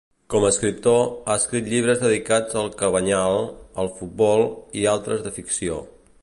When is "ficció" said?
5.39-5.79